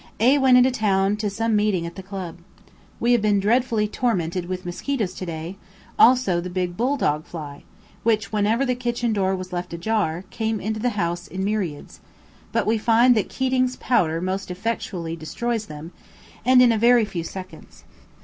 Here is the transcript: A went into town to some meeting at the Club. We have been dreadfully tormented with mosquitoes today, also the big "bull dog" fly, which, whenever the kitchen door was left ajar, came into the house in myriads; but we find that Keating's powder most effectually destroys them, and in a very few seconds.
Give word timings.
A 0.19 0.39
went 0.39 0.57
into 0.57 0.71
town 0.71 1.15
to 1.17 1.29
some 1.29 1.55
meeting 1.55 1.85
at 1.85 1.93
the 1.93 2.01
Club. 2.01 2.39
We 2.99 3.11
have 3.11 3.21
been 3.21 3.39
dreadfully 3.39 3.87
tormented 3.87 4.47
with 4.47 4.65
mosquitoes 4.65 5.13
today, 5.13 5.57
also 5.99 6.41
the 6.41 6.49
big 6.49 6.75
"bull 6.75 6.97
dog" 6.97 7.23
fly, 7.23 7.65
which, 8.01 8.31
whenever 8.31 8.65
the 8.65 8.73
kitchen 8.73 9.13
door 9.13 9.35
was 9.35 9.53
left 9.53 9.73
ajar, 9.75 10.23
came 10.31 10.59
into 10.59 10.79
the 10.79 10.97
house 10.97 11.27
in 11.27 11.43
myriads; 11.43 11.99
but 12.51 12.65
we 12.65 12.79
find 12.79 13.13
that 13.13 13.29
Keating's 13.29 13.75
powder 13.75 14.19
most 14.21 14.49
effectually 14.49 15.15
destroys 15.15 15.67
them, 15.67 15.91
and 16.43 16.63
in 16.63 16.71
a 16.71 16.79
very 16.79 17.05
few 17.05 17.23
seconds. 17.23 17.83